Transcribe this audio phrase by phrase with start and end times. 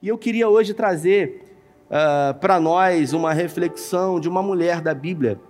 [0.00, 1.42] E eu queria hoje trazer
[1.86, 5.40] uh, para nós uma reflexão de uma mulher da Bíblia.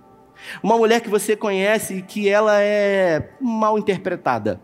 [0.63, 4.59] Uma mulher que você conhece e que ela é mal interpretada.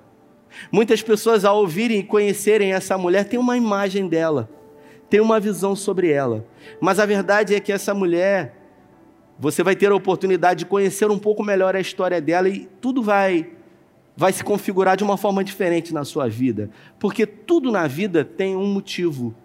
[0.71, 4.49] Muitas pessoas, ao ouvirem e conhecerem essa mulher, têm uma imagem dela,
[5.07, 6.43] têm uma visão sobre ela.
[6.81, 8.55] Mas a verdade é que essa mulher,
[9.37, 13.03] você vai ter a oportunidade de conhecer um pouco melhor a história dela e tudo
[13.03, 13.51] vai
[14.17, 18.55] vai se configurar de uma forma diferente na sua vida, porque tudo na vida tem
[18.55, 19.35] um motivo.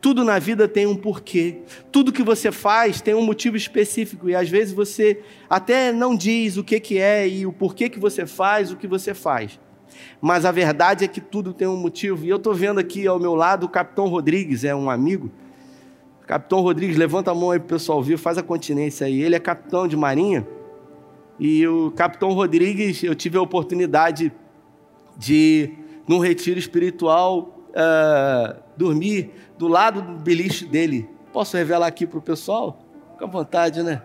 [0.00, 1.58] Tudo na vida tem um porquê.
[1.92, 6.56] Tudo que você faz tem um motivo específico e às vezes você até não diz
[6.56, 9.58] o que, que é e o porquê que você faz o que você faz.
[10.20, 12.24] Mas a verdade é que tudo tem um motivo.
[12.24, 15.30] E eu estou vendo aqui ao meu lado o Capitão Rodrigues, é um amigo.
[16.26, 19.22] Capitão Rodrigues, levanta a mão aí para o pessoal ouvir, faz a continência aí.
[19.22, 20.46] Ele é capitão de marinha.
[21.38, 24.32] E o Capitão Rodrigues, eu tive a oportunidade
[25.16, 25.70] de,
[26.08, 31.08] num retiro espiritual, uh, dormir do lado do beliche dele.
[31.32, 32.78] Posso revelar aqui para o pessoal?
[33.12, 34.02] Fica à vontade, né?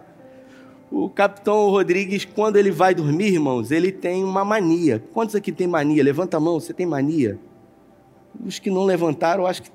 [0.92, 5.02] O capitão Rodrigues, quando ele vai dormir, irmãos, ele tem uma mania.
[5.14, 6.04] Quantos aqui tem mania?
[6.04, 7.40] Levanta a mão, você tem mania?
[8.46, 9.72] Os que não levantaram, acho que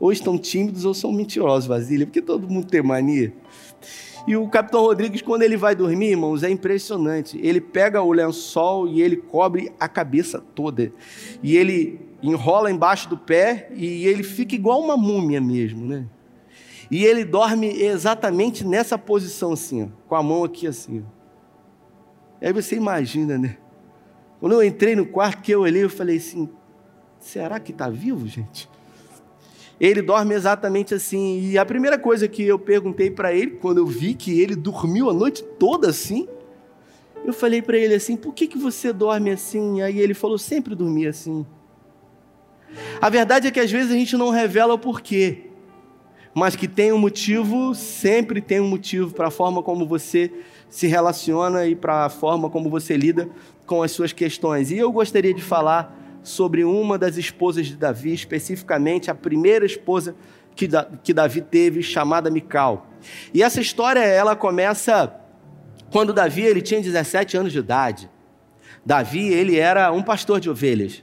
[0.00, 3.32] ou estão tímidos ou são mentirosos, Vasília, porque todo mundo tem mania.
[4.26, 7.38] E o capitão Rodrigues, quando ele vai dormir, irmãos, é impressionante.
[7.42, 10.92] Ele pega o lençol e ele cobre a cabeça toda.
[11.42, 16.06] E ele enrola embaixo do pé e ele fica igual uma múmia mesmo, né?
[16.90, 21.04] E ele dorme exatamente nessa posição assim, ó, com a mão aqui assim.
[21.06, 21.18] Ó.
[22.40, 23.58] Aí você imagina, né?
[24.40, 26.48] Quando eu entrei no quarto que eu olhei, eu falei assim:
[27.18, 28.68] será que está vivo, gente?
[29.80, 31.40] Ele dorme exatamente assim.
[31.40, 35.10] E a primeira coisa que eu perguntei para ele, quando eu vi que ele dormiu
[35.10, 36.28] a noite toda assim,
[37.24, 39.82] eu falei para ele assim: por que, que você dorme assim?
[39.82, 41.44] Aí ele falou: sempre dormi assim.
[43.00, 45.46] A verdade é que às vezes a gente não revela o porquê,
[46.34, 50.30] mas que tem um motivo, sempre tem um motivo para a forma como você
[50.68, 53.28] se relaciona e para a forma como você lida
[53.66, 54.70] com as suas questões.
[54.70, 60.14] E eu gostaria de falar sobre uma das esposas de Davi, especificamente a primeira esposa
[60.54, 60.68] que,
[61.02, 62.88] que Davi teve, chamada Mical.
[63.32, 65.14] E essa história ela começa
[65.90, 68.10] quando Davi ele tinha 17 anos de idade.
[68.84, 71.02] Davi ele era um pastor de ovelhas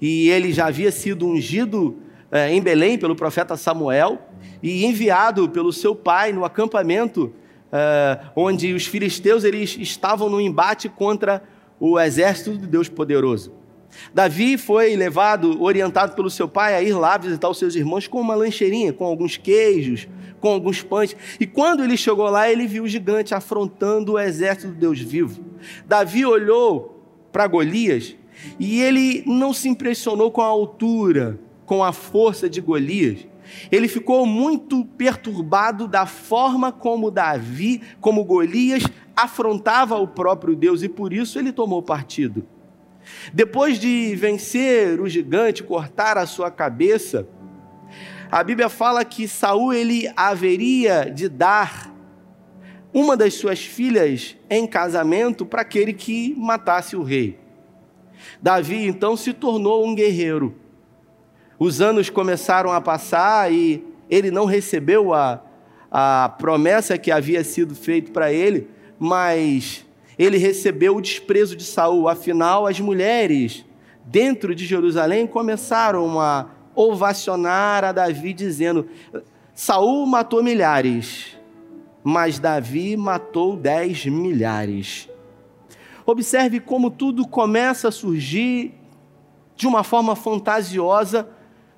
[0.00, 1.96] e ele já havia sido ungido
[2.30, 4.18] é, em Belém pelo profeta Samuel
[4.62, 7.32] e enviado pelo seu pai no acampamento
[7.72, 11.42] é, onde os filisteus eles estavam no embate contra
[11.78, 13.52] o exército de Deus poderoso.
[14.12, 18.20] Davi foi levado, orientado pelo seu pai, a ir lá visitar os seus irmãos com
[18.20, 20.08] uma lancheirinha, com alguns queijos,
[20.40, 21.16] com alguns pães.
[21.40, 25.44] E quando ele chegou lá, ele viu o gigante afrontando o exército de Deus vivo.
[25.86, 27.02] Davi olhou
[27.32, 28.14] para Golias
[28.58, 33.26] e ele não se impressionou com a altura, com a força de Golias.
[33.70, 38.82] Ele ficou muito perturbado da forma como Davi, como Golias,
[39.14, 42.46] afrontava o próprio Deus e por isso ele tomou partido.
[43.32, 47.28] Depois de vencer o gigante, cortar a sua cabeça,
[48.30, 51.94] a Bíblia fala que Saul ele haveria de dar
[52.92, 57.45] uma das suas filhas em casamento para aquele que matasse o rei.
[58.40, 60.54] Davi então se tornou um guerreiro.
[61.58, 65.42] Os anos começaram a passar e ele não recebeu a,
[65.90, 68.68] a promessa que havia sido feita para ele,
[68.98, 69.86] mas
[70.18, 72.08] ele recebeu o desprezo de Saul.
[72.08, 73.64] Afinal, as mulheres
[74.04, 78.86] dentro de Jerusalém começaram a ovacionar a Davi dizendo:
[79.54, 81.36] Saul matou milhares,
[82.04, 85.08] mas Davi matou dez milhares.
[86.06, 88.72] Observe como tudo começa a surgir
[89.56, 91.28] de uma forma fantasiosa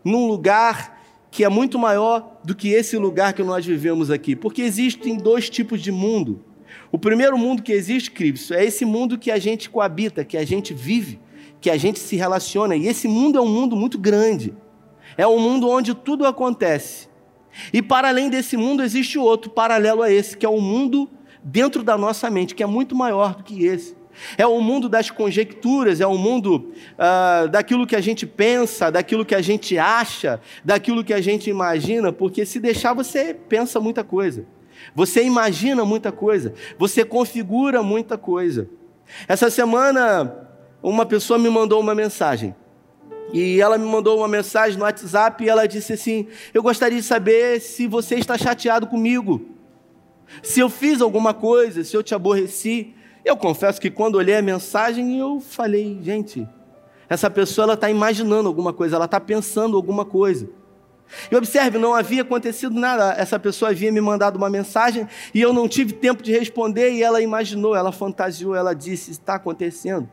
[0.04, 1.00] num lugar
[1.30, 5.48] que é muito maior do que esse lugar que nós vivemos aqui, porque existem dois
[5.48, 6.44] tipos de mundo.
[6.92, 10.44] O primeiro mundo que existe, Cristo, é esse mundo que a gente coabita, que a
[10.44, 11.18] gente vive,
[11.60, 14.54] que a gente se relaciona, e esse mundo é um mundo muito grande.
[15.16, 17.08] É um mundo onde tudo acontece.
[17.72, 21.10] E para além desse mundo existe outro paralelo a esse, que é o um mundo
[21.42, 23.97] dentro da nossa mente, que é muito maior do que esse.
[24.36, 29.24] É o mundo das conjecturas, é o mundo uh, daquilo que a gente pensa, daquilo
[29.24, 34.04] que a gente acha, daquilo que a gente imagina, porque se deixar você pensa muita
[34.04, 34.44] coisa,
[34.94, 38.68] você imagina muita coisa, você configura muita coisa.
[39.26, 40.48] Essa semana,
[40.82, 42.54] uma pessoa me mandou uma mensagem.
[43.32, 47.04] E ela me mandou uma mensagem no WhatsApp e ela disse assim: Eu gostaria de
[47.04, 49.46] saber se você está chateado comigo,
[50.42, 52.94] se eu fiz alguma coisa, se eu te aborreci.
[53.24, 56.48] Eu confesso que quando olhei a mensagem, eu falei, gente,
[57.08, 60.48] essa pessoa ela está imaginando alguma coisa, ela está pensando alguma coisa.
[61.30, 63.12] E observe, não havia acontecido nada.
[63.12, 67.02] Essa pessoa havia me mandado uma mensagem e eu não tive tempo de responder e
[67.02, 70.08] ela imaginou, ela fantasiou, ela disse: está acontecendo.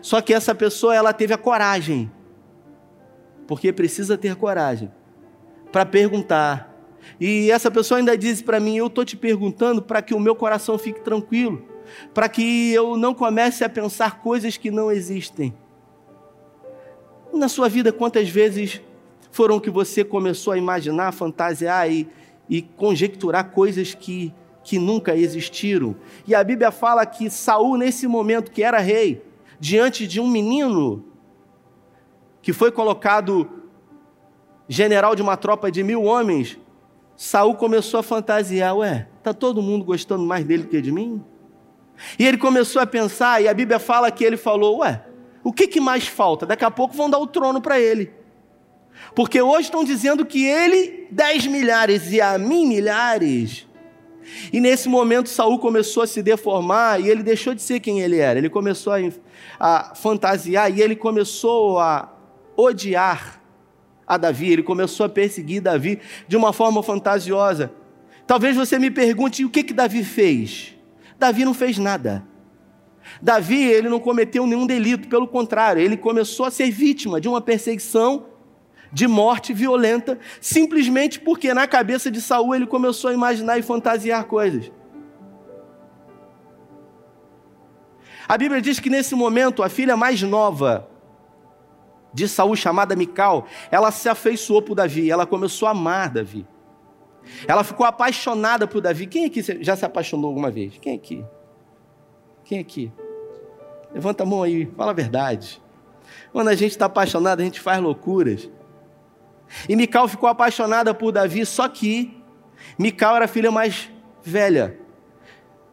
[0.00, 2.10] Só que essa pessoa ela teve a coragem,
[3.46, 4.90] porque precisa ter coragem
[5.72, 6.72] para perguntar.
[7.20, 10.34] E essa pessoa ainda disse para mim: eu estou te perguntando para que o meu
[10.34, 11.66] coração fique tranquilo,
[12.12, 15.54] para que eu não comece a pensar coisas que não existem.
[17.32, 18.80] Na sua vida, quantas vezes
[19.30, 22.08] foram que você começou a imaginar, fantasiar e,
[22.48, 24.32] e conjecturar coisas que,
[24.62, 25.96] que nunca existiram?
[26.26, 29.22] E a Bíblia fala que Saul, nesse momento que era rei,
[29.58, 31.04] diante de um menino
[32.40, 33.50] que foi colocado
[34.68, 36.58] general de uma tropa de mil homens,
[37.16, 41.24] Saul começou a fantasiar, ué, tá todo mundo gostando mais dele que de mim?
[42.18, 45.04] E ele começou a pensar, e a Bíblia fala que ele falou, ué,
[45.42, 46.46] o que, que mais falta?
[46.46, 48.12] Daqui a pouco vão dar o trono para ele.
[49.14, 53.66] Porque hoje estão dizendo que ele, dez milhares e a mim milhares.
[54.52, 58.18] E nesse momento Saul começou a se deformar e ele deixou de ser quem ele
[58.18, 58.38] era.
[58.38, 58.98] Ele começou a,
[59.60, 62.12] a fantasiar e ele começou a
[62.56, 63.40] odiar
[64.06, 64.52] a Davi.
[64.52, 67.72] Ele começou a perseguir Davi de uma forma fantasiosa.
[68.26, 70.73] Talvez você me pergunte o que que Davi fez.
[71.18, 72.24] Davi não fez nada.
[73.20, 77.40] Davi, ele não cometeu nenhum delito, pelo contrário, ele começou a ser vítima de uma
[77.40, 78.26] perseguição
[78.92, 84.24] de morte violenta, simplesmente porque na cabeça de Saul ele começou a imaginar e fantasiar
[84.24, 84.70] coisas.
[88.26, 90.88] A Bíblia diz que nesse momento a filha mais nova
[92.12, 96.46] de Saul, chamada Mical, ela se afeiçoou por Davi, ela começou a amar Davi.
[97.46, 99.06] Ela ficou apaixonada por Davi.
[99.06, 100.78] Quem aqui já se apaixonou alguma vez?
[100.78, 101.24] Quem aqui?
[102.44, 102.92] Quem aqui?
[103.92, 105.62] Levanta a mão aí, fala a verdade.
[106.32, 108.50] Quando a gente está apaixonado, a gente faz loucuras.
[109.68, 112.20] E Mical ficou apaixonada por Davi, só que
[112.78, 113.90] Mical era a filha mais
[114.22, 114.78] velha.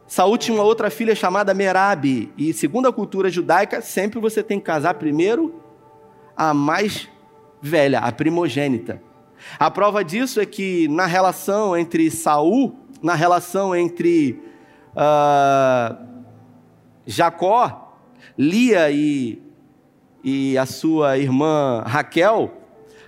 [0.05, 4.59] Saúl tinha uma outra filha chamada Merabe, e segundo a cultura judaica, sempre você tem
[4.59, 5.61] que casar primeiro
[6.35, 7.09] a mais
[7.61, 9.01] velha, a primogênita.
[9.59, 14.41] A prova disso é que na relação entre Saul, na relação entre
[14.95, 16.05] uh,
[17.05, 17.95] Jacó,
[18.37, 19.41] Lia e,
[20.23, 22.51] e a sua irmã Raquel,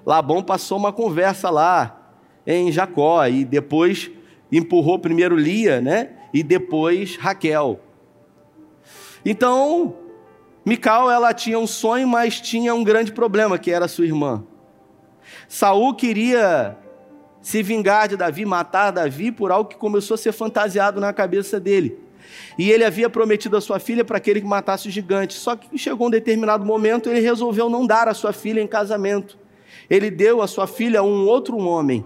[0.06, 2.00] Labão passou uma conversa lá
[2.46, 4.12] em Jacó e depois
[4.52, 6.10] empurrou primeiro Lia, né?
[6.34, 7.80] E depois Raquel.
[9.26, 9.96] Então,
[10.66, 14.44] Mical ela tinha um sonho, mas tinha um grande problema, que era sua irmã.
[15.48, 16.78] Saul queria
[17.42, 21.60] se vingar de Davi, matar Davi por algo que começou a ser fantasiado na cabeça
[21.60, 22.00] dele.
[22.58, 25.34] E ele havia prometido a sua filha para aquele que matasse o gigante.
[25.34, 29.38] Só que chegou um determinado momento, ele resolveu não dar a sua filha em casamento
[29.90, 32.06] ele deu a sua filha a um outro homem.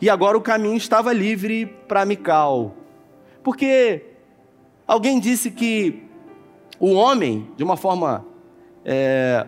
[0.00, 2.74] E agora o caminho estava livre para Mical.
[3.42, 4.04] Porque
[4.86, 6.04] alguém disse que
[6.78, 8.24] o homem, de uma forma
[8.84, 9.46] é,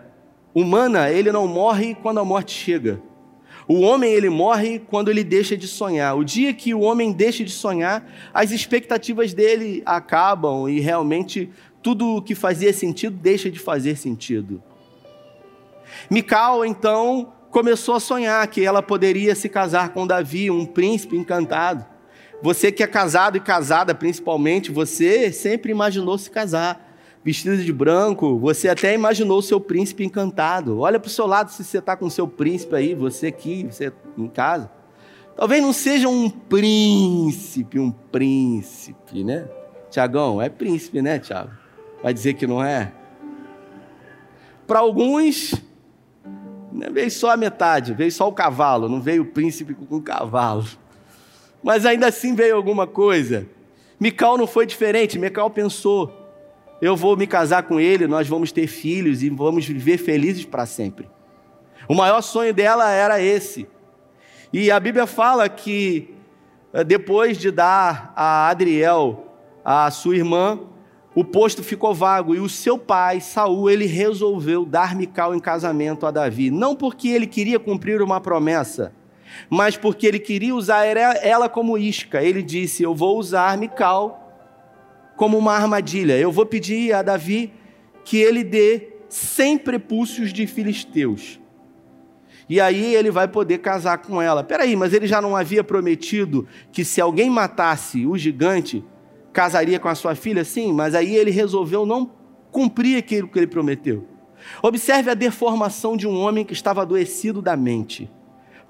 [0.55, 3.01] humana, ele não morre quando a morte chega.
[3.67, 6.17] O homem ele morre quando ele deixa de sonhar.
[6.17, 8.05] O dia que o homem deixa de sonhar,
[8.35, 11.51] as expectativas dele acabam e realmente
[11.83, 14.63] tudo o que fazia sentido deixa de fazer sentido.
[16.11, 21.85] Mical, então, começou a sonhar que ela poderia se casar com Davi, um príncipe encantado.
[22.43, 26.92] Você que é casado e casada, principalmente, você sempre imaginou se casar.
[27.25, 30.81] Vestida de branco, você até imaginou o seu príncipe encantado.
[30.81, 33.65] Olha para o seu lado se você está com o seu príncipe aí, você aqui,
[33.71, 34.69] você em casa.
[35.37, 39.49] Talvez não seja um príncipe, um príncipe, né?
[39.89, 41.53] Tiagão, é príncipe, né, Tiago?
[42.03, 42.93] Vai dizer que não é?
[44.67, 45.55] Para alguns,
[46.73, 50.03] né, veio só a metade, veio só o cavalo, não veio o príncipe com o
[50.03, 50.67] cavalo.
[51.63, 53.47] Mas ainda assim veio alguma coisa.
[54.01, 55.19] Mical não foi diferente.
[55.19, 56.22] Mical pensou:
[56.83, 60.67] eu vou me casar com ele, nós vamos ter filhos e vamos viver felizes para
[60.67, 61.09] sempre.
[61.89, 63.69] O maior sonho dela era esse.
[64.53, 66.13] E a Bíblia fala que
[66.73, 69.29] eh, depois de dar a Adriel,
[69.65, 70.59] a sua irmã,
[71.15, 76.05] o posto ficou vago e o seu pai, Saul, ele resolveu dar Mical em casamento
[76.05, 78.93] a Davi, não porque ele queria cumprir uma promessa,
[79.49, 82.21] mas porque ele queria usar ela como isca.
[82.21, 84.22] Ele disse: "Eu vou usar Mical
[85.17, 86.19] como uma armadilha.
[86.19, 87.53] Eu vou pedir a Davi
[88.05, 91.41] que ele dê 100 prepúcios de filisteus.
[92.49, 94.43] E aí ele vai poder casar com ela.
[94.43, 98.85] Peraí, mas ele já não havia prometido que se alguém matasse o gigante,
[99.33, 100.45] casaria com a sua filha?
[100.45, 102.11] Sim, mas aí ele resolveu não
[102.51, 104.07] cumprir aquilo que ele prometeu.
[104.63, 108.11] Observe a deformação de um homem que estava adoecido da mente.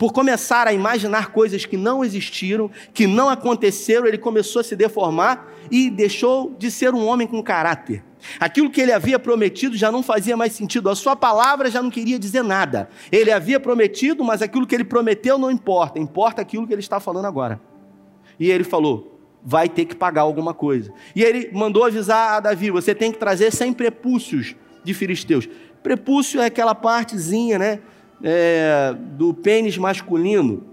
[0.02, 4.74] Por começar a imaginar coisas que não existiram, que não aconteceram, ele começou a se
[4.74, 8.02] deformar e deixou de ser um homem com caráter.
[8.40, 11.88] Aquilo que ele havia prometido já não fazia mais sentido, a sua palavra já não
[11.88, 12.88] queria dizer nada.
[13.12, 16.98] Ele havia prometido, mas aquilo que ele prometeu não importa, importa aquilo que ele está
[16.98, 17.60] falando agora.
[18.40, 20.92] E ele falou: vai ter que pagar alguma coisa.
[21.14, 25.48] E ele mandou avisar a Davi: você tem que trazer 100 prepúcios de filisteus.
[25.80, 27.80] Prepúcio é aquela partezinha, né,
[28.22, 30.64] é, do pênis masculino,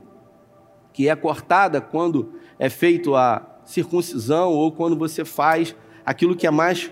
[0.93, 5.75] que é cortada quando é feito a circuncisão ou quando você faz
[6.05, 6.91] aquilo que é mais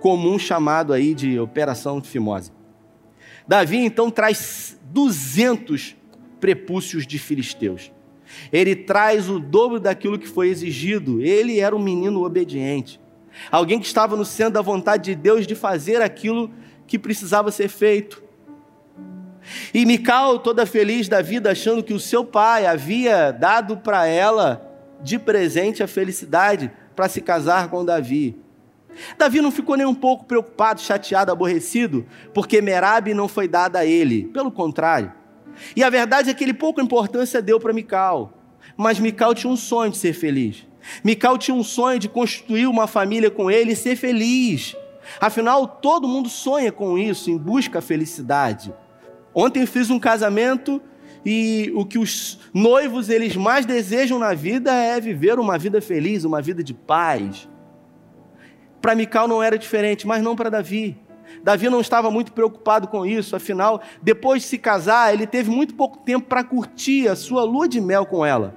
[0.00, 2.52] comum chamado aí de operação de fimose.
[3.46, 5.96] Davi então traz 200
[6.40, 7.92] prepúcios de filisteus.
[8.52, 11.20] Ele traz o dobro daquilo que foi exigido.
[11.20, 13.00] Ele era um menino obediente.
[13.50, 16.50] Alguém que estava no centro da vontade de Deus de fazer aquilo
[16.86, 18.22] que precisava ser feito.
[19.72, 24.66] E Mical, toda feliz da vida, achando que o seu pai havia dado para ela
[25.02, 28.36] de presente a felicidade para se casar com Davi.
[29.16, 33.86] Davi não ficou nem um pouco preocupado, chateado, aborrecido, porque Merab não foi dada a
[33.86, 34.24] ele.
[34.24, 35.12] Pelo contrário.
[35.74, 38.32] E a verdade é que ele pouca importância deu para Mical.
[38.76, 40.66] Mas Mical tinha um sonho de ser feliz.
[41.04, 44.74] Mical tinha um sonho de constituir uma família com ele e ser feliz.
[45.20, 48.72] Afinal, todo mundo sonha com isso, em busca da felicidade.
[49.34, 50.80] Ontem fiz um casamento
[51.24, 56.24] e o que os noivos eles mais desejam na vida é viver uma vida feliz,
[56.24, 57.48] uma vida de paz.
[58.80, 60.98] Para Mical não era diferente, mas não para Davi.
[61.44, 65.74] Davi não estava muito preocupado com isso, afinal, depois de se casar, ele teve muito
[65.74, 68.56] pouco tempo para curtir a sua lua de mel com ela.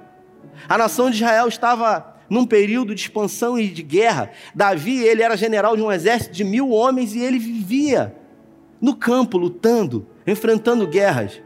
[0.68, 4.30] A nação de Israel estava num período de expansão e de guerra.
[4.54, 8.14] Davi, ele era general de um exército de mil homens e ele vivia
[8.80, 11.40] no campo, lutando, enfrentando guerras.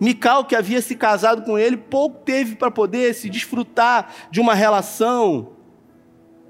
[0.00, 4.54] Mical, que havia se casado com ele, pouco teve para poder se desfrutar de uma
[4.54, 5.50] relação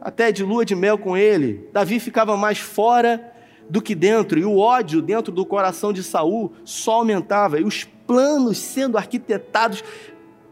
[0.00, 1.68] até de lua de mel com ele.
[1.72, 3.32] Davi ficava mais fora
[3.70, 7.84] do que dentro, e o ódio dentro do coração de Saul só aumentava, e os
[7.84, 9.82] planos sendo arquitetados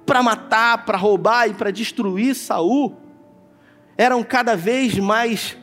[0.07, 2.97] para matar, para roubar e para destruir Saul
[3.99, 5.59] eram cada vez mais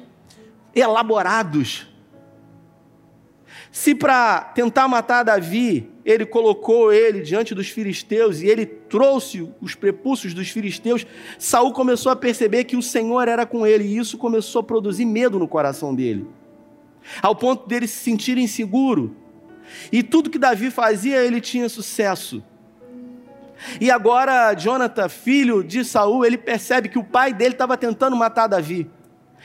[0.76, 1.87] elaborados.
[3.72, 9.76] Se para tentar matar Davi, ele colocou ele diante dos filisteus e ele trouxe os
[9.76, 11.06] prepúcios dos filisteus,
[11.38, 15.06] Saul começou a perceber que o Senhor era com ele e isso começou a produzir
[15.06, 16.26] medo no coração dele.
[17.22, 19.16] Ao ponto dele se sentir inseguro.
[19.92, 22.44] E tudo que Davi fazia, ele tinha sucesso.
[23.82, 28.48] E agora Jonathan, filho de Saul, ele percebe que o pai dele estava tentando matar
[28.48, 28.90] Davi.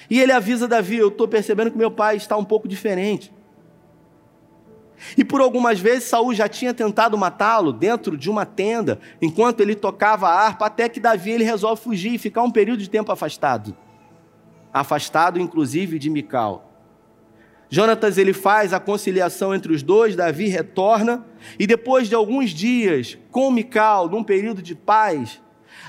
[0.08, 3.32] E ele avisa Davi: Eu estou percebendo que meu pai está um pouco diferente.
[5.16, 9.74] E por algumas vezes Saul já tinha tentado matá-lo dentro de uma tenda, enquanto ele
[9.74, 13.10] tocava a harpa, até que Davi ele resolve fugir e ficar um período de tempo
[13.12, 13.76] afastado.
[14.72, 16.70] Afastado inclusive de Mical.
[17.68, 21.24] Jonatas ele faz a conciliação entre os dois, Davi retorna,
[21.58, 25.40] e depois de alguns dias com Mical, num período de paz,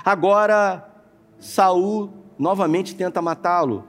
[0.04, 0.90] agora
[1.38, 3.86] Saul novamente tenta matá-lo.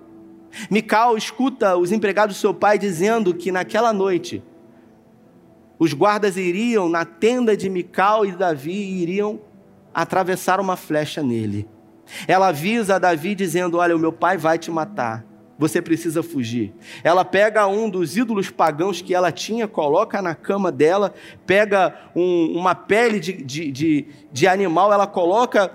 [0.70, 4.42] Mical escuta os empregados do seu pai dizendo que naquela noite
[5.84, 9.40] os guardas iriam na tenda de Mical e Davi e iriam
[9.92, 11.68] atravessar uma flecha nele.
[12.26, 15.24] Ela avisa a Davi dizendo: Olha, o meu pai vai te matar.
[15.58, 16.72] Você precisa fugir.
[17.02, 21.14] Ela pega um dos ídolos pagãos que ela tinha, coloca na cama dela,
[21.46, 25.70] pega um, uma pele de, de, de, de animal, ela coloca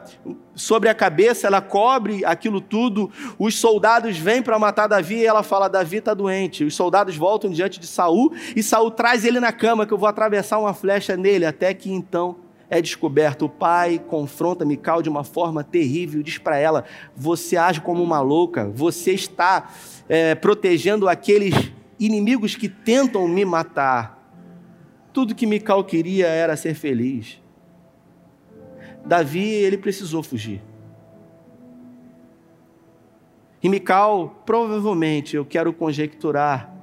[0.54, 3.10] sobre a cabeça, ela cobre aquilo tudo.
[3.38, 6.66] Os soldados vêm para matar Davi e ela fala: Davi está doente.
[6.66, 10.10] Os soldados voltam diante de Saul e Saul traz ele na cama, que eu vou
[10.10, 13.46] atravessar uma flecha nele, até que então é descoberto.
[13.46, 16.86] O pai confronta Mical de uma forma terrível, diz para ela:
[17.16, 19.72] Você age como uma louca, você está
[20.08, 24.18] é, protegendo aqueles inimigos que tentam me matar.
[25.12, 27.42] Tudo que Mical queria era ser feliz.
[29.06, 30.62] Davi, ele precisou fugir.
[33.62, 36.74] E Mical, provavelmente, eu quero conjecturar,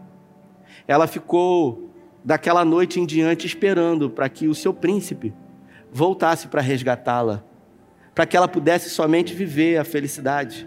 [0.86, 1.90] ela ficou
[2.22, 5.32] daquela noite em diante esperando para que o seu príncipe
[5.92, 7.42] voltasse para resgatá-la,
[8.14, 10.66] para que ela pudesse somente viver a felicidade.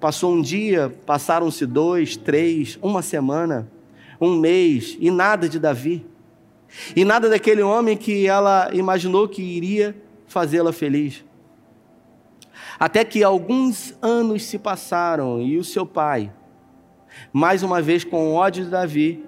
[0.00, 3.70] Passou um dia, passaram-se dois, três, uma semana,
[4.20, 6.06] um mês, e nada de Davi.
[6.94, 9.96] E nada daquele homem que ela imaginou que iria
[10.26, 11.24] fazê-la feliz.
[12.78, 16.32] Até que alguns anos se passaram e o seu pai,
[17.32, 19.24] mais uma vez com ódio de Davi,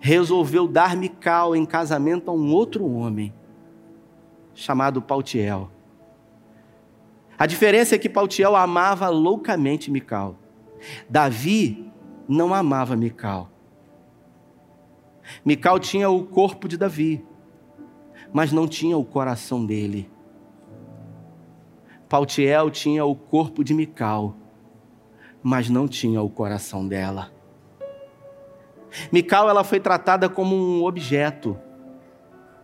[0.00, 3.32] resolveu dar Mical em casamento a um outro homem
[4.56, 5.70] chamado Paltiel.
[7.38, 10.36] A diferença é que Paltiel amava loucamente Mical.
[11.08, 11.92] Davi
[12.26, 13.50] não amava Mical.
[15.44, 17.24] Mical tinha o corpo de Davi,
[18.32, 20.10] mas não tinha o coração dele.
[22.08, 24.34] Paltiel tinha o corpo de Mical,
[25.42, 27.30] mas não tinha o coração dela.
[29.12, 31.58] Mical ela foi tratada como um objeto.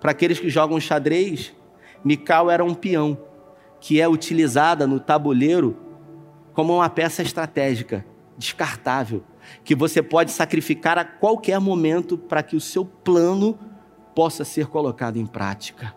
[0.00, 1.54] Para aqueles que jogam xadrez,
[2.04, 3.18] Mical era um peão
[3.80, 5.76] que é utilizada no tabuleiro
[6.52, 8.04] como uma peça estratégica,
[8.36, 9.24] descartável,
[9.64, 13.58] que você pode sacrificar a qualquer momento para que o seu plano
[14.14, 15.94] possa ser colocado em prática.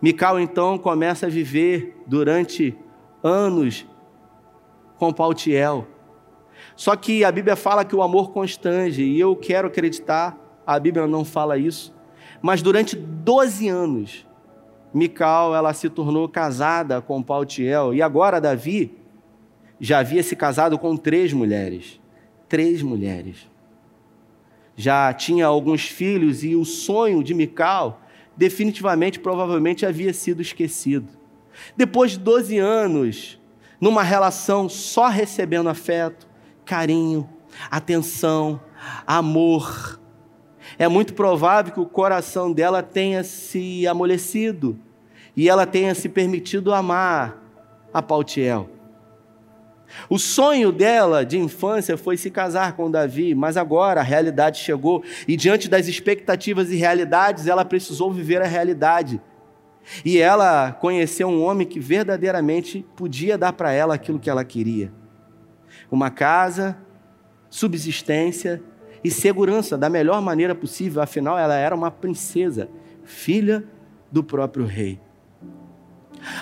[0.00, 2.76] Mical então começa a viver durante
[3.22, 3.86] anos
[4.96, 5.86] com Paltiel.
[6.76, 11.06] Só que a Bíblia fala que o amor constrange, e eu quero acreditar, a Bíblia
[11.06, 11.92] não fala isso,
[12.40, 14.26] mas durante 12 anos,
[14.92, 18.94] Mical ela se tornou casada com Paltiel, e agora Davi
[19.80, 22.00] já havia se casado com três mulheres.
[22.48, 23.50] Três mulheres.
[24.76, 28.00] Já tinha alguns filhos, e o sonho de Mical
[28.36, 31.08] definitivamente, provavelmente, havia sido esquecido.
[31.76, 33.40] Depois de 12 anos,
[33.80, 36.26] numa relação só recebendo afeto,
[36.64, 37.28] carinho,
[37.70, 38.60] atenção,
[39.06, 40.00] amor,
[40.78, 44.78] é muito provável que o coração dela tenha se amolecido
[45.36, 47.42] e ela tenha se permitido amar
[47.92, 48.68] a Pautiel.
[50.08, 55.04] O sonho dela de infância foi se casar com Davi, mas agora a realidade chegou
[55.28, 59.20] e, diante das expectativas e realidades, ela precisou viver a realidade.
[60.04, 64.92] E ela conheceu um homem que verdadeiramente podia dar para ela aquilo que ela queria:
[65.90, 66.76] uma casa,
[67.50, 68.62] subsistência
[69.04, 72.68] e segurança da melhor maneira possível, afinal, ela era uma princesa,
[73.04, 73.64] filha
[74.10, 75.00] do próprio rei.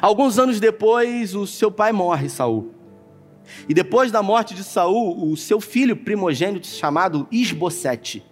[0.01, 2.75] Alguns anos depois, o seu pai morre, Saul.
[3.69, 8.25] E depois da morte de Saul, o seu filho primogênito, chamado Isbosete,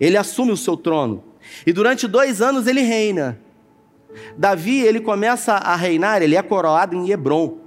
[0.00, 1.22] ele assume o seu trono.
[1.66, 3.38] E durante dois anos ele reina.
[4.36, 7.58] Davi, ele começa a reinar, ele é coroado em Hebron.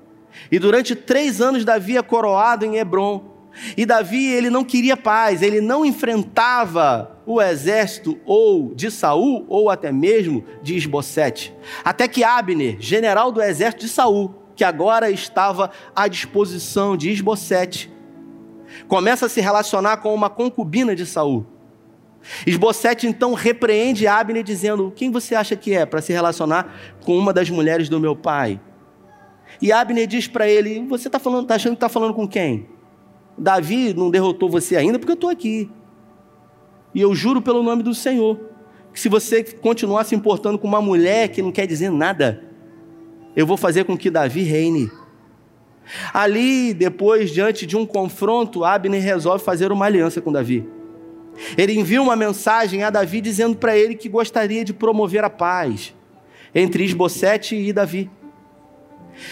[0.51, 3.28] E durante três anos Davi é coroado em Hebron.
[3.75, 9.69] E Davi, ele não queria paz, ele não enfrentava o exército ou de Saul ou
[9.69, 11.53] até mesmo de Isbosete.
[11.83, 17.91] Até que Abner, general do exército de Saul, que agora estava à disposição de Isbosete,
[18.87, 21.45] começa a se relacionar com uma concubina de Saul.
[22.45, 27.31] Esbocete então repreende Abner dizendo: "Quem você acha que é para se relacionar com uma
[27.31, 28.59] das mulheres do meu pai?"
[29.61, 32.67] E Abner diz para ele: "Você está falando, tá achando que está falando com quem?
[33.39, 35.69] Davi não derrotou você ainda porque eu estou aqui.
[36.93, 38.39] E eu juro pelo nome do Senhor
[38.93, 42.43] que se você continuar se importando com uma mulher que não quer dizer nada,
[43.35, 44.91] eu vou fazer com que Davi reine.
[46.13, 50.67] Ali, depois, diante de um confronto, Abner resolve fazer uma aliança com Davi.
[51.57, 55.95] Ele envia uma mensagem a Davi dizendo para ele que gostaria de promover a paz
[56.53, 58.09] entre Isbosete e Davi.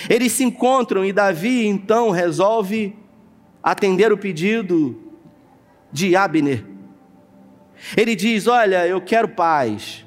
[0.10, 2.96] Eles se encontram e Davi então resolve
[3.62, 5.00] atender o pedido
[5.92, 6.64] de Abner.
[7.96, 10.06] Ele diz: Olha, eu quero paz.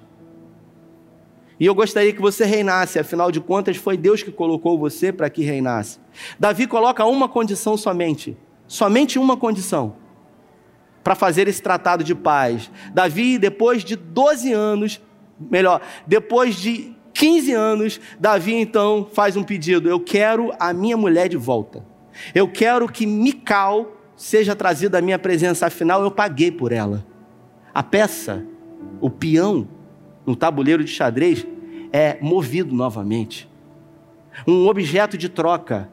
[1.59, 5.29] E eu gostaria que você reinasse, afinal de contas, foi Deus que colocou você para
[5.29, 5.99] que reinasse.
[6.39, 8.35] Davi coloca uma condição somente,
[8.67, 9.95] somente uma condição,
[11.05, 12.71] para fazer esse tratado de paz.
[12.95, 15.03] Davi, depois de 12 anos,
[15.39, 21.29] melhor, depois de 15 anos, Davi então faz um pedido: Eu quero a minha mulher
[21.29, 21.85] de volta.
[22.35, 27.05] Eu quero que Mical seja trazida à minha presença, afinal eu paguei por ela.
[27.73, 28.45] A peça,
[29.01, 29.67] o peão,
[30.27, 31.47] no tabuleiro de xadrez
[31.93, 33.49] é movido novamente.
[34.47, 35.89] Um objeto de troca.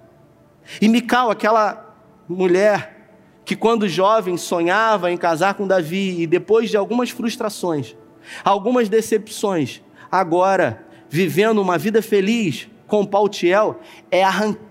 [0.81, 1.95] E Mical, aquela
[2.27, 2.97] mulher
[3.45, 7.95] que quando jovem sonhava em casar com Davi e depois de algumas frustrações,
[8.43, 13.79] algumas decepções, agora vivendo uma vida feliz com Pautiel,
[14.11, 14.66] é arrancada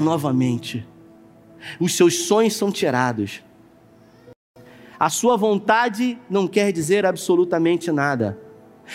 [0.00, 0.86] novamente.
[1.78, 3.42] Os seus sonhos são tirados.
[4.98, 8.38] A sua vontade não quer dizer absolutamente nada.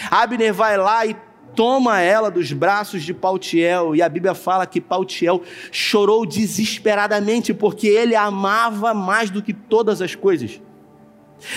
[0.10, 1.16] Abner vai lá e
[1.56, 7.88] toma ela dos braços de Pautiel, e a Bíblia fala que Pautiel chorou desesperadamente porque
[7.88, 10.60] ele a amava mais do que todas as coisas.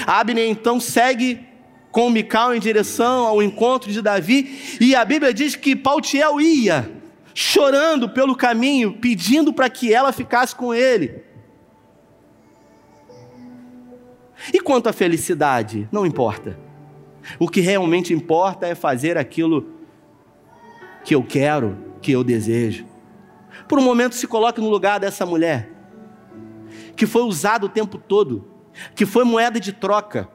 [0.07, 1.47] Abner então segue
[1.91, 6.91] com Mical em direção ao encontro de Davi, e a Bíblia diz que Pautiel ia,
[7.39, 11.23] chorando pelo caminho, pedindo para que ela ficasse com ele.
[14.55, 15.87] E quanto à felicidade?
[15.93, 16.59] Não importa.
[17.39, 19.71] O que realmente importa é fazer aquilo
[21.05, 22.87] que eu quero, que eu desejo.
[23.69, 25.71] Por um momento se coloque no lugar dessa mulher,
[26.97, 28.49] que foi usada o tempo todo,
[28.95, 30.27] que foi moeda de troca.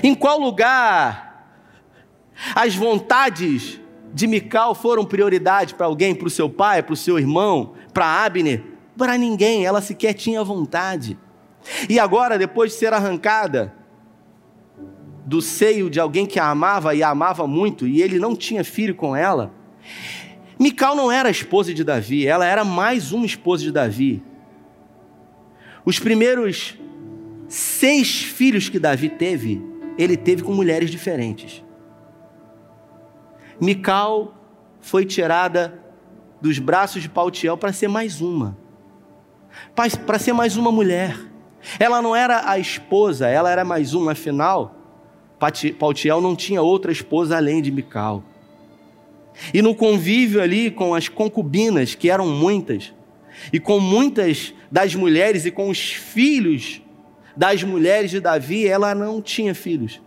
[0.00, 1.50] Em qual lugar
[2.54, 3.80] as vontades
[4.12, 8.24] de Mical foram prioridade para alguém, para o seu pai, para o seu irmão, para
[8.24, 8.62] Abner?
[8.96, 11.18] Para ninguém, ela sequer tinha vontade.
[11.88, 13.74] E agora, depois de ser arrancada
[15.24, 18.64] do seio de alguém que a amava e a amava muito, e ele não tinha
[18.64, 19.52] filho com ela,
[20.58, 24.22] Mical não era esposa de Davi, ela era mais uma esposa de Davi.
[25.84, 26.76] Os primeiros
[27.46, 29.62] seis filhos que Davi teve,
[29.96, 31.62] ele teve com mulheres diferentes.
[33.60, 34.34] Mical
[34.80, 35.82] foi tirada
[36.40, 38.56] dos braços de Pautiel para ser mais uma,
[40.06, 41.16] para ser mais uma mulher.
[41.78, 44.76] Ela não era a esposa, ela era mais uma, afinal,
[45.78, 48.22] Pautiel não tinha outra esposa além de Mical.
[49.52, 52.92] E no convívio ali com as concubinas, que eram muitas,
[53.52, 56.82] e com muitas das mulheres e com os filhos
[57.36, 60.00] das mulheres de Davi, ela não tinha filhos.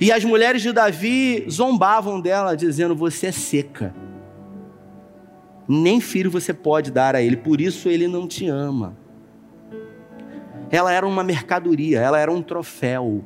[0.00, 3.94] E as mulheres de Davi zombavam dela, dizendo: Você é seca.
[5.66, 8.96] Nem filho você pode dar a ele, por isso ele não te ama.
[10.70, 13.24] Ela era uma mercadoria, ela era um troféu.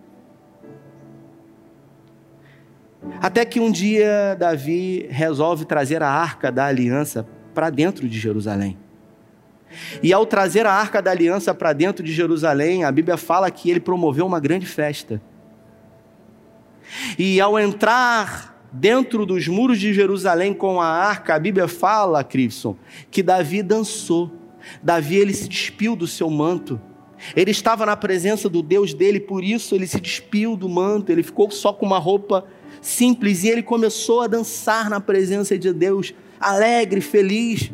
[3.20, 8.78] Até que um dia Davi resolve trazer a arca da aliança para dentro de Jerusalém.
[10.02, 13.70] E ao trazer a arca da aliança para dentro de Jerusalém, a Bíblia fala que
[13.70, 15.20] ele promoveu uma grande festa.
[17.18, 22.76] E ao entrar dentro dos muros de Jerusalém com a arca, a Bíblia fala, Crivson,
[23.10, 24.30] que Davi dançou.
[24.82, 26.80] Davi ele se despiu do seu manto.
[27.34, 31.22] Ele estava na presença do Deus dele, por isso ele se despiu do manto, ele
[31.22, 32.44] ficou só com uma roupa
[32.80, 37.70] simples e ele começou a dançar na presença de Deus, alegre, feliz.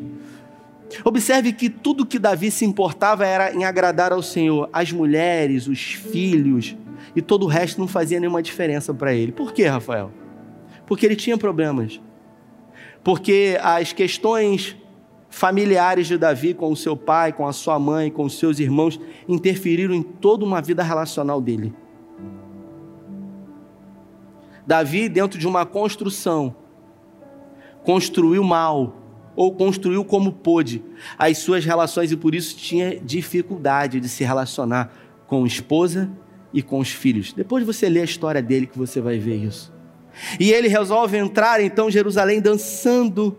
[1.05, 4.69] Observe que tudo que Davi se importava era em agradar ao Senhor.
[4.73, 6.77] As mulheres, os filhos
[7.17, 9.33] e todo o resto não fazia nenhuma diferença para ele.
[9.33, 10.11] Por quê, Rafael?
[10.87, 12.01] Porque ele tinha problemas.
[13.03, 14.77] Porque as questões
[15.29, 19.01] familiares de Davi com o seu pai, com a sua mãe, com os seus irmãos
[19.29, 21.75] interferiram em toda uma vida relacional dele.
[24.67, 26.55] Davi, dentro de uma construção,
[27.83, 29.04] construiu mal
[29.37, 30.83] ou construiu como pôde
[31.19, 34.93] as suas relações e por isso tinha dificuldade de se relacionar
[35.27, 36.11] com a esposa
[36.53, 37.33] e com os filhos.
[37.33, 39.73] Depois você lê a história dele que você vai ver isso.
[40.39, 43.37] E ele resolve entrar então em Jerusalém dançando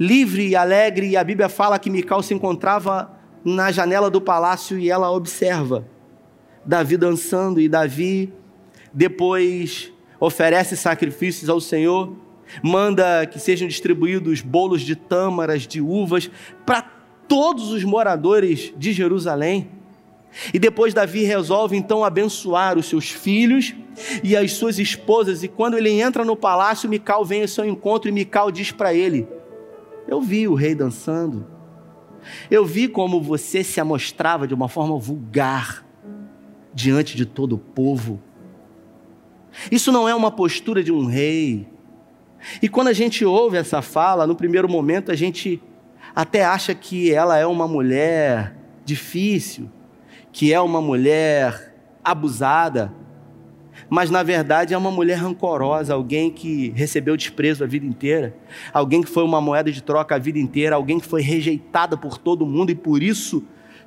[0.00, 3.12] livre e alegre, e a Bíblia fala que Mical se encontrava
[3.44, 5.86] na janela do palácio e ela observa
[6.64, 8.32] Davi dançando e Davi
[8.92, 12.16] depois oferece sacrifícios ao Senhor,
[12.62, 16.30] manda que sejam distribuídos bolos de tâmaras, de uvas,
[16.64, 16.82] para
[17.28, 19.70] todos os moradores de Jerusalém.
[20.52, 23.74] E depois Davi resolve então abençoar os seus filhos
[24.22, 25.42] e as suas esposas.
[25.42, 28.92] E quando ele entra no palácio, Mical vem ao seu encontro e Mical diz para
[28.92, 29.28] ele:
[30.08, 31.46] Eu vi o rei dançando.
[32.50, 35.84] Eu vi como você se amostrava de uma forma vulgar
[36.72, 38.20] diante de todo o povo.
[39.70, 41.68] Isso não é uma postura de um rei.
[42.60, 45.62] E quando a gente ouve essa fala, no primeiro momento a gente
[46.14, 49.70] até acha que ela é uma mulher difícil,
[50.32, 52.92] que é uma mulher abusada,
[53.88, 58.36] mas na verdade é uma mulher rancorosa, alguém que recebeu desprezo a vida inteira,
[58.72, 62.18] alguém que foi uma moeda de troca a vida inteira, alguém que foi rejeitada por
[62.18, 63.44] todo mundo e por isso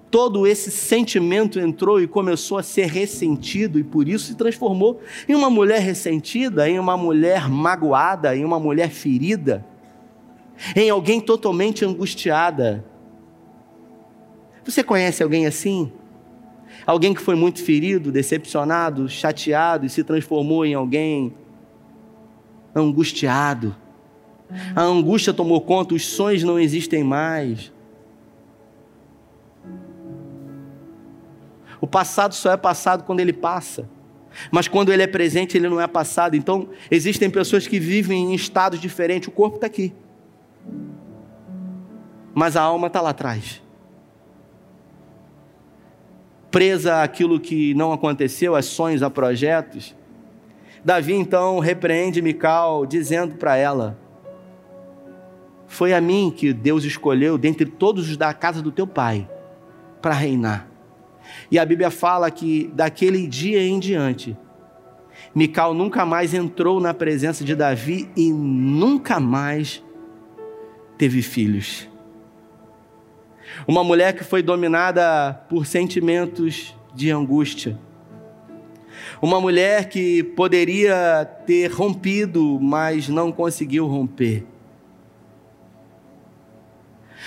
[0.10, 5.36] todo esse sentimento entrou e começou a ser ressentido e por isso se transformou em
[5.36, 9.65] uma mulher ressentida, em uma mulher magoada, em uma mulher ferida,
[10.76, 12.86] em alguém totalmente angustiada.
[14.63, 15.91] Você conhece alguém assim?
[16.86, 21.34] Alguém que foi muito ferido, decepcionado, chateado e se transformou em alguém
[22.74, 23.76] angustiado.
[24.76, 27.72] A angústia tomou conta, os sonhos não existem mais.
[31.80, 33.88] O passado só é passado quando ele passa.
[34.52, 36.36] Mas quando ele é presente, ele não é passado.
[36.36, 39.28] Então, existem pessoas que vivem em estados diferentes.
[39.28, 39.94] O corpo está aqui.
[42.34, 43.62] Mas a alma está lá atrás.
[46.52, 49.96] Presa àquilo que não aconteceu, a sonhos, a projetos.
[50.84, 53.98] Davi então repreende Mical, dizendo para ela:
[55.68, 59.28] Foi a mim que Deus escolheu dentre todos os da casa do teu pai
[60.02, 60.68] para reinar.
[61.50, 64.38] E a Bíblia fala que daquele dia em diante,
[65.34, 69.84] Mical nunca mais entrou na presença de Davi e nunca mais
[70.98, 71.88] teve filhos.
[73.68, 77.78] Uma mulher que foi dominada por sentimentos de angústia.
[79.22, 84.46] Uma mulher que poderia ter rompido, mas não conseguiu romper.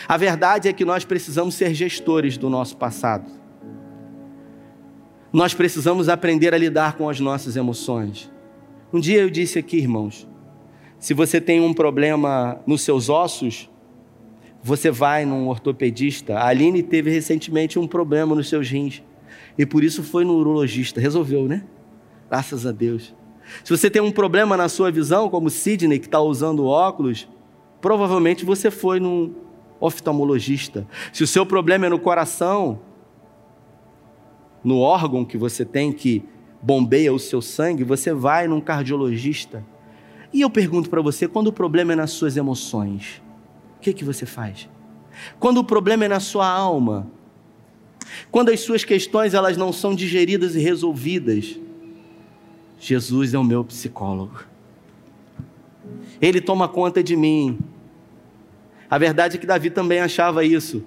[0.08, 3.39] A verdade é que nós precisamos ser gestores do nosso passado.
[5.32, 8.30] Nós precisamos aprender a lidar com as nossas emoções.
[8.92, 10.26] Um dia eu disse aqui, irmãos,
[10.98, 13.70] se você tem um problema nos seus ossos,
[14.60, 16.36] você vai num ortopedista.
[16.36, 19.04] A Aline teve recentemente um problema nos seus rins
[19.56, 21.00] e por isso foi no urologista.
[21.00, 21.64] Resolveu, né?
[22.28, 23.14] Graças a Deus.
[23.62, 27.28] Se você tem um problema na sua visão, como Sidney, que está usando óculos,
[27.80, 29.32] provavelmente você foi num
[29.78, 30.86] oftalmologista.
[31.12, 32.80] Se o seu problema é no coração,
[34.62, 36.22] no órgão que você tem que
[36.62, 39.64] bombeia o seu sangue, você vai num cardiologista.
[40.32, 43.22] E eu pergunto para você, quando o problema é nas suas emoções,
[43.76, 44.68] o que, que você faz?
[45.38, 47.10] Quando o problema é na sua alma,
[48.30, 51.58] quando as suas questões elas não são digeridas e resolvidas,
[52.78, 54.44] Jesus é o meu psicólogo.
[56.20, 57.58] Ele toma conta de mim.
[58.88, 60.84] A verdade é que Davi também achava isso.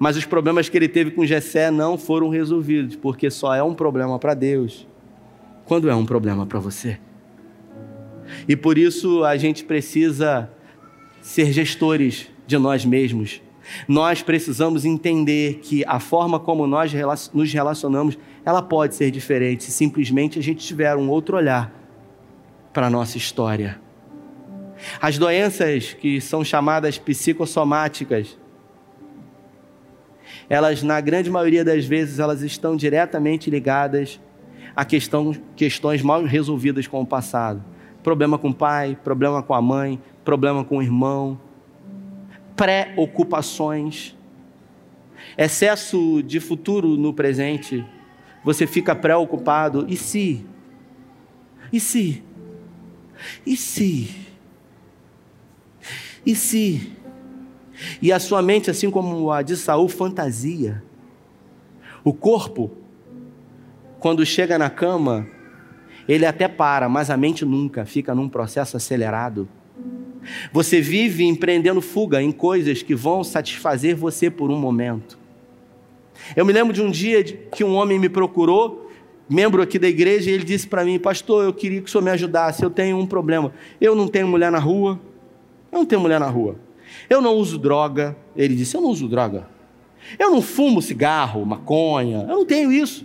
[0.00, 3.74] Mas os problemas que ele teve com Jessé não foram resolvidos, porque só é um
[3.74, 4.88] problema para Deus
[5.66, 6.98] quando é um problema para você.
[8.48, 10.50] E por isso a gente precisa
[11.20, 13.42] ser gestores de nós mesmos.
[13.86, 16.92] Nós precisamos entender que a forma como nós
[17.32, 21.72] nos relacionamos, ela pode ser diferente se simplesmente a gente tiver um outro olhar
[22.72, 23.78] para a nossa história.
[25.00, 28.36] As doenças que são chamadas psicossomáticas,
[30.50, 34.20] elas na grande maioria das vezes elas estão diretamente ligadas
[34.74, 37.64] a questão, questões mal resolvidas com o passado.
[38.02, 41.40] Problema com o pai, problema com a mãe, problema com o irmão,
[42.56, 44.16] preocupações,
[45.38, 47.86] excesso de futuro no presente,
[48.42, 49.86] você fica preocupado.
[49.88, 50.44] E se?
[51.72, 52.24] E se?
[53.46, 54.16] E se?
[56.26, 56.99] E se?
[58.00, 60.82] E a sua mente, assim como a de Saul, fantasia.
[62.02, 62.70] O corpo,
[63.98, 65.26] quando chega na cama,
[66.08, 69.48] ele até para, mas a mente nunca, fica num processo acelerado.
[70.52, 75.18] Você vive empreendendo fuga em coisas que vão satisfazer você por um momento.
[76.36, 78.90] Eu me lembro de um dia que um homem me procurou,
[79.28, 82.02] membro aqui da igreja, e ele disse para mim: Pastor, eu queria que o senhor
[82.02, 82.62] me ajudasse.
[82.62, 83.52] Eu tenho um problema.
[83.80, 85.00] Eu não tenho mulher na rua.
[85.72, 86.56] Eu não tenho mulher na rua.
[87.10, 88.16] Eu não uso droga.
[88.36, 89.48] Ele disse: Eu não uso droga.
[90.16, 92.20] Eu não fumo cigarro, maconha.
[92.28, 93.04] Eu não tenho isso.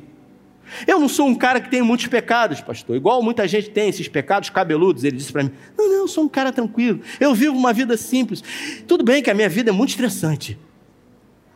[0.87, 2.95] Eu não sou um cara que tem muitos pecados, pastor.
[2.95, 5.03] Igual muita gente tem esses pecados cabeludos.
[5.03, 7.01] Ele disse para mim: Não, não, eu sou um cara tranquilo.
[7.19, 8.43] Eu vivo uma vida simples.
[8.87, 10.57] Tudo bem que a minha vida é muito estressante.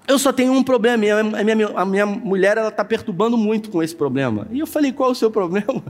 [0.07, 0.95] Eu só tenho um problema.
[1.37, 4.47] A minha, a minha mulher ela está perturbando muito com esse problema.
[4.51, 5.83] E eu falei: Qual é o seu problema?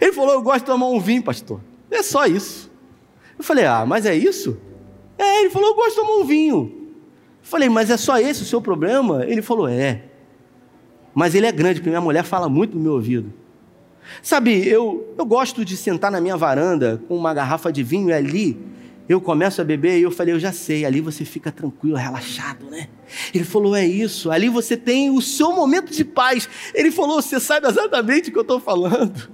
[0.00, 1.60] Ele falou: Eu gosto de tomar um vinho, pastor.
[1.90, 2.70] É só isso.
[3.36, 4.56] Eu falei: Ah, mas é isso?
[5.18, 6.90] É, ele falou: Eu gosto de tomar um vinho.
[7.42, 9.24] Falei: Mas é só esse o seu problema?
[9.26, 10.02] Ele falou: É.
[11.14, 13.32] Mas ele é grande, porque minha mulher fala muito no meu ouvido.
[14.22, 18.12] Sabe, eu, eu gosto de sentar na minha varanda com uma garrafa de vinho e
[18.12, 18.58] ali
[19.08, 22.66] eu começo a beber e eu falei, eu já sei, ali você fica tranquilo, relaxado,
[22.70, 22.88] né?
[23.34, 26.48] Ele falou, é isso, ali você tem o seu momento de paz.
[26.74, 29.30] Ele falou, você sabe exatamente o que eu estou falando.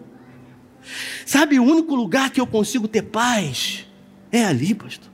[1.24, 3.86] Sabe, o único lugar que eu consigo ter paz
[4.32, 5.09] é ali, pastor.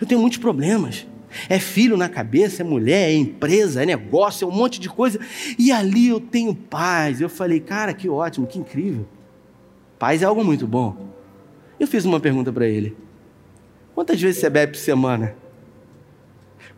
[0.00, 1.06] Eu tenho muitos problemas.
[1.48, 5.18] É filho na cabeça, é mulher, é empresa, é negócio, é um monte de coisa.
[5.58, 7.20] E ali eu tenho paz.
[7.20, 9.06] Eu falei, cara, que ótimo, que incrível.
[9.98, 10.96] Paz é algo muito bom.
[11.78, 12.96] Eu fiz uma pergunta para ele:
[13.94, 15.34] Quantas vezes você bebe por semana?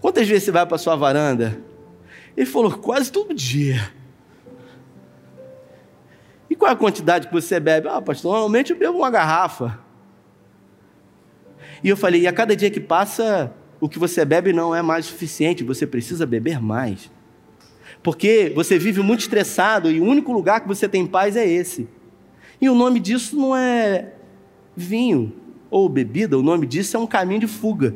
[0.00, 1.60] Quantas vezes você vai para sua varanda?
[2.36, 3.92] Ele falou: Quase todo dia.
[6.50, 7.88] E qual é a quantidade que você bebe?
[7.88, 9.78] Ah, pastor, normalmente eu bebo uma garrafa.
[11.82, 14.82] E eu falei: E a cada dia que passa, o que você bebe não é
[14.82, 17.10] mais suficiente, você precisa beber mais.
[18.02, 21.88] Porque você vive muito estressado e o único lugar que você tem paz é esse.
[22.60, 24.12] E o nome disso não é
[24.76, 25.32] vinho
[25.70, 27.94] ou bebida, o nome disso é um caminho de fuga.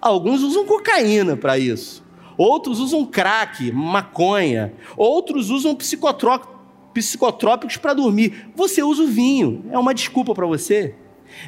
[0.00, 2.02] Alguns usam cocaína para isso,
[2.36, 8.50] outros usam crack, maconha, outros usam psicotrópicos para dormir.
[8.54, 10.94] Você usa o vinho, é uma desculpa para você.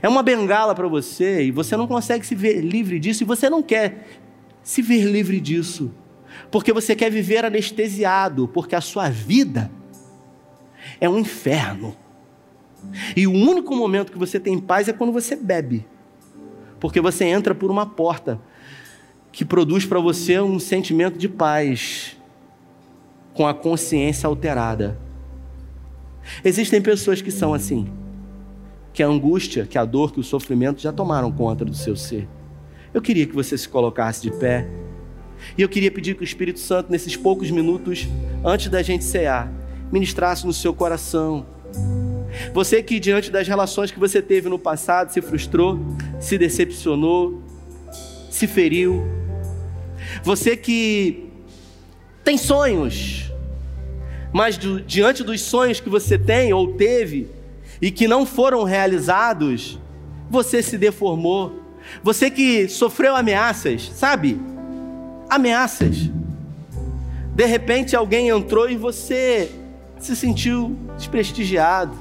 [0.01, 3.51] É uma bengala para você e você não consegue se ver livre disso e você
[3.51, 4.07] não quer
[4.63, 5.93] se ver livre disso.
[6.51, 9.71] Porque você quer viver anestesiado, porque a sua vida
[11.01, 11.97] é um inferno.
[13.17, 15.87] E o único momento que você tem paz é quando você bebe.
[16.81, 18.41] Porque você entra por uma porta
[19.31, 22.17] que produz para você um sentimento de paz,
[23.33, 24.99] com a consciência alterada.
[26.45, 27.89] Existem pessoas que são assim,
[28.93, 32.29] que a angústia, que a dor, que o sofrimento já tomaram conta do seu ser.
[32.93, 34.69] Eu queria que você se colocasse de pé.
[35.57, 38.07] E eu queria pedir que o Espírito Santo, nesses poucos minutos,
[38.45, 39.51] antes da gente cear,
[39.91, 41.47] ministrasse no seu coração.
[42.53, 45.79] Você que, diante das relações que você teve no passado, se frustrou,
[46.21, 47.43] se decepcionou,
[48.31, 49.03] se feriu.
[50.23, 51.31] Você que
[52.23, 53.33] tem sonhos,
[54.33, 57.29] mas diante dos sonhos que você tem ou teve
[57.83, 59.77] e que não foram realizados,
[60.31, 61.61] você se deformou.
[62.01, 64.41] Você que sofreu ameaças, sabe?
[65.29, 66.09] Ameaças.
[67.35, 69.51] De repente alguém entrou e você
[69.99, 71.97] se sentiu desprestigiado.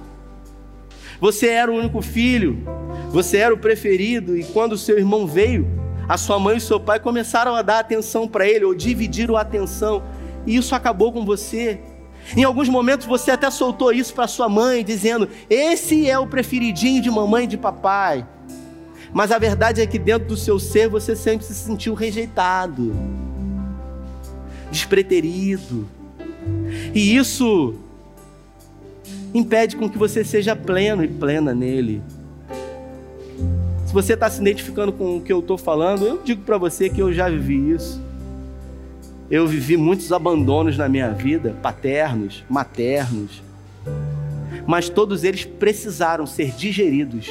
[1.19, 2.63] Você era o único filho,
[3.09, 5.67] você era o preferido, e quando seu irmão veio,
[6.09, 9.41] a sua mãe e seu pai começaram a dar atenção para ele, ou dividiram a
[9.41, 10.03] atenção,
[10.45, 11.79] e isso acabou com você.
[12.35, 17.01] Em alguns momentos você até soltou isso para sua mãe, dizendo: Esse é o preferidinho
[17.01, 18.25] de mamãe e de papai.
[19.13, 22.95] Mas a verdade é que dentro do seu ser você sempre se sentiu rejeitado,
[24.71, 25.87] despreterido.
[26.95, 27.75] E isso
[29.33, 32.01] impede com que você seja pleno e plena nele.
[33.85, 36.89] Se você está se identificando com o que eu estou falando, eu digo para você
[36.89, 38.01] que eu já vivi isso.
[39.31, 43.41] Eu vivi muitos abandonos na minha vida, paternos, maternos,
[44.67, 47.29] mas todos eles precisaram ser digeridos.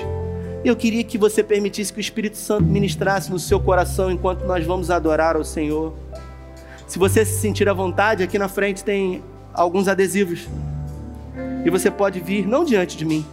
[0.64, 4.64] Eu queria que você permitisse que o Espírito Santo ministrasse no seu coração enquanto nós
[4.64, 5.92] vamos adorar ao Senhor.
[6.86, 10.48] Se você se sentir à vontade, aqui na frente tem alguns adesivos.
[11.66, 13.26] E você pode vir não diante de mim,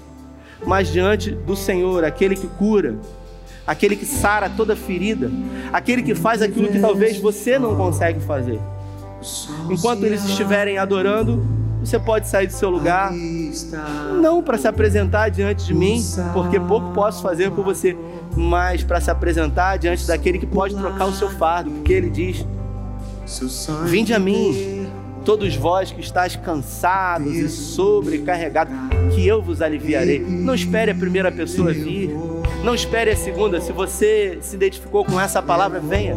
[0.65, 2.97] mas diante do Senhor, aquele que cura,
[3.67, 5.30] aquele que sara toda ferida,
[5.73, 8.60] aquele que faz aquilo que talvez você não consegue fazer.
[9.69, 11.45] Enquanto eles estiverem adorando,
[11.84, 13.12] você pode sair do seu lugar,
[14.21, 16.01] não para se apresentar diante de mim,
[16.34, 17.95] porque pouco posso fazer por você,
[18.36, 22.45] mas para se apresentar diante daquele que pode trocar o seu fardo, porque ele diz:
[23.86, 24.88] Vinde a mim,
[25.25, 28.73] todos vós que estáis cansados e sobrecarregados,
[29.13, 30.19] que eu vos aliviarei.
[30.19, 32.12] Não espere a primeira pessoa vir,
[32.63, 33.62] não espere a segunda.
[33.62, 36.15] Se você se identificou com essa palavra, venha.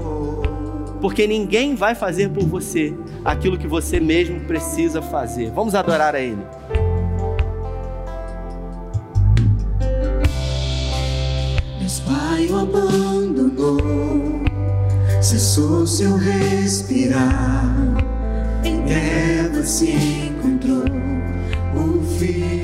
[1.01, 5.51] Porque ninguém vai fazer por você aquilo que você mesmo precisa fazer.
[5.51, 6.45] Vamos adorar a Ele.
[11.79, 13.79] Meu pai o abandonou,
[15.21, 18.01] cessou seu respirar
[18.91, 20.85] trevas se encontrou
[21.77, 22.60] um filho.